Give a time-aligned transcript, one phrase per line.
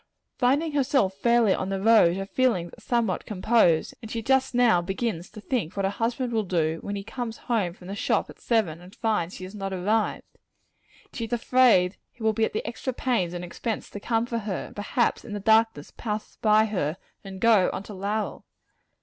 [0.39, 4.81] Finding herself fairly on the road, her feelings are somewhat composed, and she just now
[4.81, 8.39] begins to think what her husband will do, when he comes from the shop at
[8.41, 10.39] seven, and finds she has not arrived.
[11.13, 14.39] She is afraid he will be at the extra pains and expense to come after
[14.39, 18.43] her; and perhaps in the darkness pass by her, and go on to Lowell.